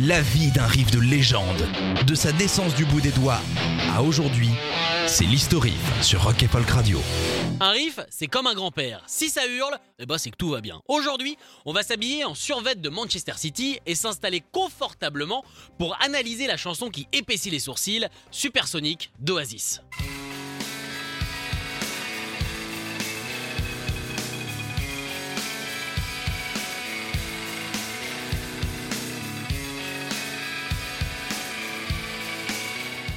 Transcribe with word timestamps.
La 0.00 0.22
vie 0.22 0.50
d'un 0.50 0.66
riff 0.66 0.90
de 0.90 0.98
légende, 0.98 1.68
de 2.06 2.14
sa 2.14 2.32
naissance 2.32 2.74
du 2.74 2.86
bout 2.86 3.02
des 3.02 3.10
doigts 3.10 3.40
à 3.94 4.02
aujourd'hui, 4.02 4.48
c'est 5.06 5.24
l'historique 5.24 5.74
sur 6.00 6.24
Rock 6.24 6.42
et 6.42 6.48
Folk 6.48 6.68
Radio. 6.70 6.98
Un 7.60 7.70
riff, 7.70 8.00
c'est 8.08 8.26
comme 8.26 8.46
un 8.46 8.54
grand-père. 8.54 9.02
Si 9.06 9.28
ça 9.28 9.46
hurle, 9.46 9.76
eh 9.98 10.06
ben 10.06 10.16
c'est 10.16 10.30
que 10.30 10.36
tout 10.36 10.48
va 10.48 10.62
bien. 10.62 10.80
Aujourd'hui, 10.88 11.36
on 11.66 11.74
va 11.74 11.82
s'habiller 11.82 12.24
en 12.24 12.34
survêt 12.34 12.74
de 12.74 12.88
Manchester 12.88 13.34
City 13.36 13.80
et 13.84 13.94
s'installer 13.94 14.42
confortablement 14.52 15.44
pour 15.78 16.00
analyser 16.02 16.46
la 16.46 16.56
chanson 16.56 16.88
qui 16.88 17.06
épaissit 17.12 17.50
les 17.50 17.60
sourcils, 17.60 18.06
Supersonic 18.30 19.12
d'Oasis. 19.20 19.82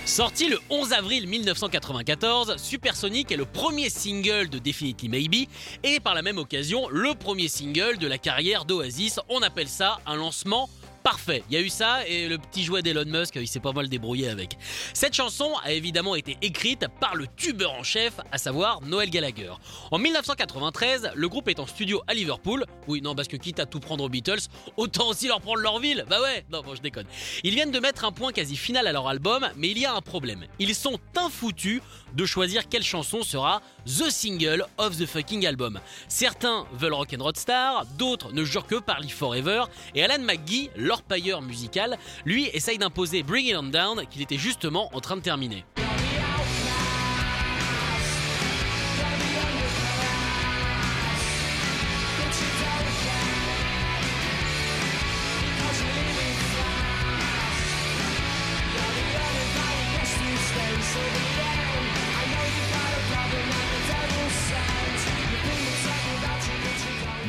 Sorti 0.05 0.49
le 0.49 0.59
11 0.69 0.93
avril 0.93 1.27
1994, 1.27 2.57
Supersonic 2.57 3.31
est 3.31 3.37
le 3.37 3.45
premier 3.45 3.89
single 3.89 4.49
de 4.49 4.59
Definitely 4.59 5.09
Maybe 5.09 5.49
et 5.83 5.99
par 5.99 6.13
la 6.13 6.21
même 6.21 6.37
occasion 6.37 6.87
le 6.89 7.15
premier 7.15 7.47
single 7.47 7.97
de 7.97 8.05
la 8.05 8.19
carrière 8.19 8.65
d'Oasis. 8.65 9.19
On 9.29 9.41
appelle 9.41 9.67
ça 9.67 9.99
un 10.05 10.15
lancement 10.15 10.69
Parfait, 11.05 11.43
il 11.51 11.53
y 11.53 11.57
a 11.57 11.61
eu 11.61 11.69
ça 11.69 11.99
et 12.07 12.27
le 12.27 12.39
petit 12.39 12.63
jouet 12.63 12.81
d'Elon 12.81 13.05
Musk, 13.05 13.35
il 13.35 13.47
s'est 13.47 13.59
pas 13.59 13.73
mal 13.73 13.87
débrouillé 13.89 14.27
avec. 14.27 14.57
Cette 14.91 15.13
chanson 15.13 15.51
a 15.63 15.71
évidemment 15.71 16.15
été 16.15 16.35
écrite 16.41 16.87
par 16.99 17.13
le 17.13 17.27
tubeur 17.27 17.73
en 17.73 17.83
chef, 17.83 18.13
à 18.31 18.39
savoir 18.39 18.81
Noël 18.81 19.11
Gallagher. 19.11 19.51
En 19.91 19.99
1993, 19.99 21.11
le 21.13 21.29
groupe 21.29 21.47
est 21.47 21.59
en 21.59 21.67
studio 21.67 22.01
à 22.07 22.15
Liverpool. 22.15 22.65
Oui, 22.87 23.03
non, 23.03 23.13
parce 23.13 23.27
que 23.27 23.37
quitte 23.37 23.59
à 23.59 23.67
tout 23.67 23.79
prendre 23.79 24.03
aux 24.03 24.09
Beatles, 24.09 24.47
autant 24.77 25.07
aussi 25.09 25.27
leur 25.27 25.41
prendre 25.41 25.59
leur 25.59 25.77
ville. 25.77 26.05
Bah 26.09 26.19
ouais, 26.23 26.43
non, 26.51 26.63
bon, 26.63 26.73
je 26.73 26.81
déconne. 26.81 27.05
Ils 27.43 27.53
viennent 27.53 27.69
de 27.69 27.79
mettre 27.79 28.03
un 28.03 28.11
point 28.11 28.31
quasi 28.31 28.55
final 28.55 28.87
à 28.87 28.91
leur 28.91 29.07
album, 29.07 29.47
mais 29.57 29.69
il 29.69 29.77
y 29.77 29.85
a 29.85 29.93
un 29.93 30.01
problème. 30.01 30.47
Ils 30.57 30.73
sont 30.73 30.97
infoutus 31.15 31.83
de 32.15 32.25
choisir 32.25 32.67
quelle 32.67 32.81
chanson 32.81 33.21
sera 33.21 33.61
the 33.85 34.09
single 34.09 34.65
of 34.79 34.97
the 34.97 35.05
fucking 35.05 35.45
album. 35.45 35.79
Certains 36.07 36.65
veulent 36.73 36.93
Rock'n'Roll 36.93 37.35
Star, 37.35 37.85
d'autres 37.97 38.31
ne 38.33 38.43
jurent 38.43 38.65
que 38.65 38.79
par 38.79 39.01
Live 39.01 39.13
Forever, 39.13 39.65
et 39.93 40.03
Alan 40.03 40.23
McGee, 40.23 40.71
leur 40.75 40.94
pailleur 41.01 41.41
musical, 41.41 41.97
lui 42.25 42.45
essaye 42.53 42.77
d'imposer 42.77 43.23
Bring 43.23 43.47
It 43.47 43.55
On 43.57 43.63
Down 43.63 44.05
qu'il 44.09 44.21
était 44.21 44.37
justement 44.37 44.89
en 44.93 45.01
train 45.01 45.17
de 45.17 45.21
terminer. 45.21 45.65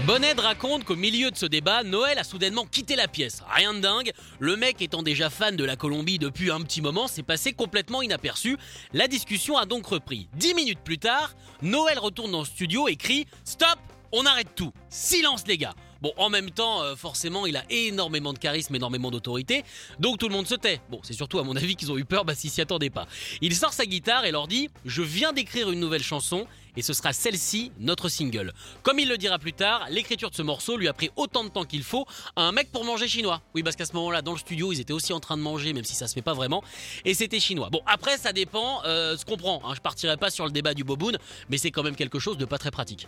Bonnet 0.07 0.35
raconte 0.35 0.85
qu'au 0.85 0.95
milieu 0.95 1.33
de 1.33 1.37
ce 1.37 1.47
débat, 1.47 1.83
Noël 1.83 2.17
a 2.17 2.23
soudainement 2.23 2.65
quitté 2.65 2.95
la 2.95 3.09
pièce. 3.09 3.43
Rien 3.53 3.75
de 3.75 3.81
dingue, 3.81 4.13
le 4.39 4.57
mec 4.57 4.81
étant 4.81 5.03
déjà 5.03 5.31
fan 5.31 5.57
de 5.57 5.65
la 5.65 5.75
Colombie 5.75 6.21
depuis 6.21 6.53
un 6.53 6.61
petit 6.61 6.81
moment, 6.81 7.09
c'est 7.09 7.25
passé 7.25 7.53
complètement 7.53 8.03
inaperçu. 8.03 8.57
La 8.93 9.09
discussion 9.09 9.57
a 9.57 9.67
donc 9.67 9.85
repris. 9.85 10.29
Dix 10.35 10.55
minutes 10.55 10.79
plus 10.85 10.99
tard, 10.99 11.35
Noël 11.61 11.99
retourne 11.99 12.31
dans 12.31 12.39
le 12.39 12.45
studio 12.45 12.87
et 12.87 12.95
crie 12.95 13.27
Stop 13.45 13.81
on 14.13 14.25
arrête 14.25 14.55
tout. 14.55 14.73
Silence 14.89 15.43
les 15.47 15.59
gars. 15.59 15.75
Bon, 16.01 16.13
en 16.19 16.29
même 16.29 16.51
temps, 16.51 16.83
euh, 16.83 16.95
forcément, 16.95 17.47
il 17.47 17.57
a 17.57 17.65
énormément 17.71 18.33
de 18.33 18.39
charisme, 18.39 18.75
énormément 18.75 19.11
d'autorité, 19.11 19.65
donc 19.99 20.19
tout 20.19 20.29
le 20.29 20.35
monde 20.35 20.47
se 20.47 20.55
tait. 20.55 20.81
Bon, 20.91 21.01
c'est 21.03 21.15
surtout 21.15 21.39
à 21.39 21.43
mon 21.43 21.57
avis 21.57 21.75
qu'ils 21.75 21.91
ont 21.91 21.99
eu 21.99 22.05
peur, 22.05 22.25
bah 22.25 22.35
s'ils 22.35 22.51
s'y 22.51 22.61
attendaient 22.61 22.91
pas. 22.91 23.07
Il 23.41 23.55
sort 23.55 23.73
sa 23.73 23.87
guitare 23.87 24.25
et 24.25 24.31
leur 24.31 24.47
dit 24.47 24.69
Je 24.85 25.03
viens 25.03 25.33
d'écrire 25.33 25.71
une 25.71 25.81
nouvelle 25.81 26.03
chanson 26.03 26.47
et 26.77 26.83
ce 26.83 26.93
sera 26.93 27.13
celle-ci, 27.13 27.73
notre 27.79 28.09
single. 28.09 28.53
Comme 28.83 28.99
il 28.99 29.09
le 29.09 29.19
dira 29.19 29.39
plus 29.39 29.53
tard, 29.53 29.87
l'écriture 29.91 30.31
de 30.31 30.35
ce 30.35 30.43
morceau 30.43 30.77
lui 30.77 30.89
a 30.89 30.93
pris 30.93 31.11
autant 31.17 31.45
de 31.45 31.49
temps 31.49 31.65
qu'il 31.65 31.83
faut 31.83 32.07
à 32.37 32.43
un 32.43 32.53
mec 32.53 32.71
pour 32.73 32.85
manger 32.85 33.09
chinois. 33.09 33.43
Oui, 33.55 33.63
parce 33.63 33.77
qu'à 33.77 33.87
ce 33.87 33.93
moment-là, 33.95 34.23
dans 34.23 34.33
le 34.33 34.39
studio, 34.39 34.73
ils 34.73 34.81
étaient 34.81 34.93
aussi 34.93 35.13
en 35.13 35.21
train 35.21 35.37
de 35.37 35.43
manger, 35.43 35.73
même 35.73 35.85
si 35.85 35.95
ça 35.95 36.09
se 36.09 36.15
fait 36.15 36.23
pas 36.23 36.35
vraiment, 36.35 36.63
et 37.05 37.15
c'était 37.15 37.41
chinois. 37.41 37.69
Bon, 37.71 37.81
après, 37.87 38.19
ça 38.19 38.33
dépend, 38.33 38.83
euh, 38.85 39.17
ce 39.17 39.25
qu'on 39.25 39.37
prend. 39.37 39.63
Hein. 39.65 39.73
Je 39.75 39.81
partirai 39.81 40.17
pas 40.17 40.31
sur 40.31 40.45
le 40.45 40.51
débat 40.51 40.75
du 40.75 40.85
boboon, 40.85 41.17
mais 41.49 41.59
c'est 41.59 41.71
quand 41.71 41.83
même 41.83 41.97
quelque 41.97 42.19
chose 42.19 42.37
de 42.37 42.45
pas 42.45 42.59
très 42.59 42.71
pratique. 42.71 43.07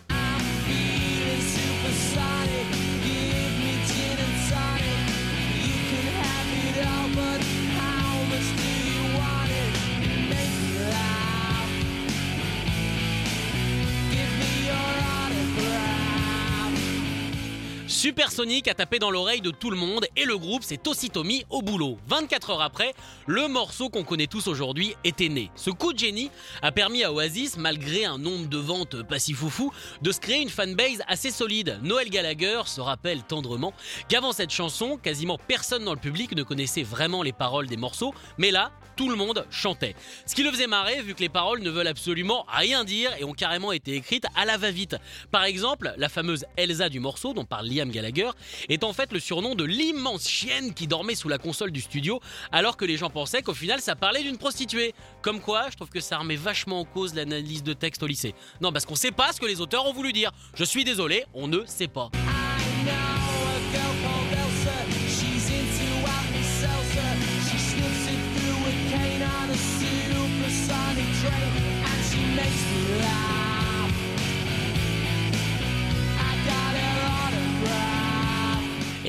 Supersonic 17.99 18.69
a 18.69 18.73
tapé 18.73 18.97
dans 18.97 19.11
l'oreille 19.11 19.41
de 19.41 19.51
tout 19.51 19.69
le 19.69 19.75
monde 19.75 20.07
et 20.15 20.23
le 20.23 20.37
groupe 20.37 20.63
s'est 20.63 20.87
aussitôt 20.87 21.25
mis 21.25 21.43
au 21.49 21.61
boulot. 21.61 21.97
24 22.07 22.51
heures 22.51 22.61
après, 22.61 22.93
le 23.27 23.49
morceau 23.49 23.89
qu'on 23.89 24.05
connaît 24.05 24.27
tous 24.27 24.47
aujourd'hui 24.47 24.95
était 25.03 25.27
né. 25.27 25.51
Ce 25.57 25.69
coup 25.69 25.91
de 25.91 25.99
génie 25.99 26.31
a 26.61 26.71
permis 26.71 27.03
à 27.03 27.11
Oasis, 27.11 27.57
malgré 27.57 28.05
un 28.05 28.17
nombre 28.17 28.47
de 28.47 28.57
ventes 28.57 29.03
pas 29.03 29.19
si 29.19 29.33
foufou, 29.33 29.73
de 30.01 30.13
se 30.13 30.21
créer 30.21 30.41
une 30.41 30.47
fanbase 30.47 31.01
assez 31.09 31.29
solide. 31.29 31.77
Noël 31.83 32.09
Gallagher 32.09 32.61
se 32.67 32.79
rappelle 32.79 33.21
tendrement 33.23 33.73
qu'avant 34.07 34.31
cette 34.31 34.51
chanson, 34.51 34.95
quasiment 34.95 35.37
personne 35.37 35.83
dans 35.83 35.93
le 35.93 35.99
public 35.99 36.33
ne 36.37 36.43
connaissait 36.43 36.83
vraiment 36.83 37.21
les 37.21 37.33
paroles 37.33 37.67
des 37.67 37.75
morceaux, 37.75 38.13
mais 38.37 38.51
là, 38.51 38.71
tout 38.99 39.09
le 39.09 39.15
monde 39.15 39.45
chantait. 39.49 39.95
Ce 40.25 40.35
qui 40.35 40.43
le 40.43 40.51
faisait 40.51 40.67
marrer 40.67 41.01
vu 41.01 41.15
que 41.15 41.21
les 41.21 41.29
paroles 41.29 41.61
ne 41.61 41.69
veulent 41.69 41.87
absolument 41.87 42.45
rien 42.49 42.83
dire 42.83 43.09
et 43.17 43.23
ont 43.23 43.31
carrément 43.31 43.71
été 43.71 43.93
écrites 43.95 44.25
à 44.35 44.43
la 44.43 44.57
va-vite. 44.57 44.97
Par 45.31 45.45
exemple, 45.45 45.93
la 45.95 46.09
fameuse 46.09 46.43
Elsa 46.57 46.89
du 46.89 46.99
morceau 46.99 47.33
dont 47.33 47.45
parle 47.45 47.67
Liam 47.67 47.88
Gallagher 47.91 48.29
est 48.69 48.83
en 48.83 48.93
fait 48.93 49.11
le 49.11 49.19
surnom 49.19 49.55
de 49.55 49.63
l'immense 49.63 50.27
chienne 50.27 50.73
qui 50.73 50.87
dormait 50.87 51.15
sous 51.15 51.29
la 51.29 51.37
console 51.37 51.71
du 51.71 51.81
studio 51.81 52.19
alors 52.51 52.77
que 52.77 52.85
les 52.85 52.97
gens 52.97 53.09
pensaient 53.09 53.41
qu'au 53.41 53.53
final 53.53 53.81
ça 53.81 53.95
parlait 53.95 54.23
d'une 54.23 54.37
prostituée. 54.37 54.93
Comme 55.21 55.41
quoi, 55.41 55.69
je 55.69 55.75
trouve 55.75 55.89
que 55.89 55.99
ça 55.99 56.17
remet 56.17 56.35
vachement 56.35 56.79
en 56.81 56.85
cause 56.85 57.13
l'analyse 57.13 57.63
de 57.63 57.73
texte 57.73 58.03
au 58.03 58.07
lycée. 58.07 58.33
Non, 58.61 58.71
parce 58.71 58.85
qu'on 58.85 58.95
sait 58.95 59.11
pas 59.11 59.31
ce 59.33 59.39
que 59.39 59.45
les 59.45 59.61
auteurs 59.61 59.85
ont 59.85 59.93
voulu 59.93 60.13
dire. 60.13 60.31
Je 60.55 60.63
suis 60.63 60.83
désolé, 60.83 61.25
on 61.33 61.47
ne 61.47 61.65
sait 61.65 61.87
pas. 61.87 62.09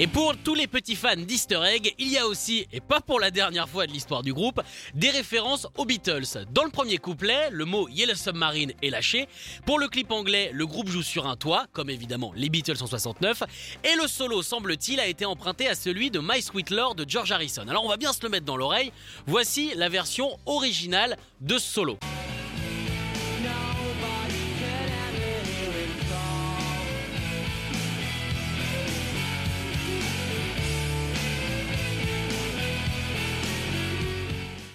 Et 0.02 0.06
pour 0.06 0.34
tous 0.34 0.54
les 0.54 0.66
petits 0.66 0.96
fans 0.96 1.14
d'Easter 1.14 1.60
Egg, 1.62 1.94
il 1.98 2.08
y 2.08 2.16
a 2.16 2.26
aussi, 2.26 2.66
et 2.72 2.80
pas 2.80 3.02
pour 3.02 3.20
la 3.20 3.30
dernière 3.30 3.68
fois 3.68 3.86
de 3.86 3.92
l'histoire 3.92 4.22
du 4.22 4.32
groupe, 4.32 4.62
des 4.94 5.10
références 5.10 5.66
aux 5.76 5.84
Beatles. 5.84 6.46
Dans 6.52 6.64
le 6.64 6.70
premier 6.70 6.96
couplet, 6.96 7.50
le 7.50 7.66
mot 7.66 7.86
Yellow 7.86 8.14
Submarine 8.14 8.72
est 8.82 8.88
lâché. 8.88 9.28
Pour 9.66 9.78
le 9.78 9.88
clip 9.88 10.10
anglais, 10.10 10.52
le 10.54 10.66
groupe 10.66 10.88
joue 10.88 11.02
sur 11.02 11.26
un 11.26 11.36
toit, 11.36 11.66
comme 11.74 11.90
évidemment 11.90 12.32
les 12.34 12.48
Beatles 12.48 12.82
en 12.82 12.86
69. 12.86 13.42
Et 13.84 13.94
le 14.00 14.08
solo, 14.08 14.40
semble-t-il, 14.40 15.00
a 15.00 15.06
été 15.06 15.26
emprunté 15.26 15.68
à 15.68 15.74
celui 15.74 16.10
de 16.10 16.18
My 16.18 16.40
Sweet 16.40 16.70
Lord 16.70 16.94
de 16.94 17.04
George 17.06 17.30
Harrison. 17.30 17.68
Alors 17.68 17.84
on 17.84 17.88
va 17.90 17.98
bien 17.98 18.14
se 18.14 18.22
le 18.22 18.30
mettre 18.30 18.46
dans 18.46 18.56
l'oreille. 18.56 18.92
Voici 19.26 19.72
la 19.76 19.90
version 19.90 20.38
originale 20.46 21.18
de 21.42 21.58
ce 21.58 21.74
solo. 21.74 21.98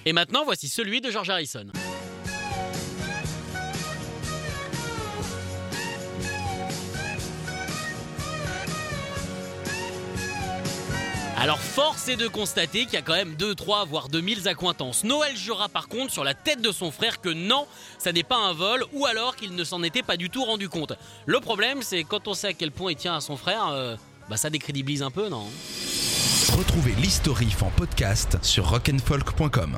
Et 0.06 0.14
maintenant, 0.14 0.46
voici 0.46 0.70
celui 0.70 1.02
de 1.02 1.10
George 1.10 1.30
Harrison. 1.30 1.66
Alors 11.38 11.60
force 11.60 12.08
est 12.08 12.16
de 12.16 12.28
constater 12.28 12.86
qu'il 12.86 12.94
y 12.94 12.98
a 12.98 13.02
quand 13.02 13.14
même 13.14 13.36
2, 13.36 13.56
3, 13.56 13.86
voire 13.86 14.08
2000 14.08 14.48
accointances. 14.48 15.04
Noël 15.04 15.36
jura 15.36 15.70
par 15.70 15.90
contre 15.90 16.12
sur 16.12 16.24
la 16.24 16.34
tête 16.34 16.62
de 16.62 16.72
son 16.72 16.92
frère 16.92 17.20
que 17.20 17.30
non, 17.30 17.68
ça 17.98 18.14
n'est 18.14 18.24
pas 18.24 18.38
un 18.38 18.54
vol, 18.54 18.86
ou 18.94 19.06
alors 19.06 19.36
qu'il 19.36 19.54
ne 19.54 19.64
s'en 19.64 19.84
était 19.84 20.02
pas 20.02 20.18
du 20.18 20.30
tout 20.30 20.44
rendu 20.44 20.70
compte. 20.70 20.94
Le 21.26 21.40
problème 21.40 21.82
c'est 21.82 22.04
quand 22.04 22.28
on 22.28 22.34
sait 22.34 22.48
à 22.48 22.54
quel 22.54 22.72
point 22.72 22.94
il 22.94 22.96
tient 22.96 23.16
à 23.16 23.22
son 23.22 23.38
frère, 23.38 23.68
euh, 23.68 23.96
bah 24.30 24.38
ça 24.38 24.50
décrédibilise 24.50 25.04
un 25.04 25.12
peu, 25.12 25.28
non? 25.30 25.46
Retrouvez 26.58 26.94
l'historif 26.94 27.62
en 27.64 27.70
podcast 27.70 28.38
sur 28.42 28.70
rock'n'folk.com. 28.70 29.78